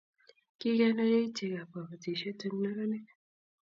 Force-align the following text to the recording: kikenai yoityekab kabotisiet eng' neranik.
kikenai 0.59 1.11
yoityekab 1.13 1.69
kabotisiet 1.71 2.39
eng' 2.45 2.59
neranik. 2.63 3.07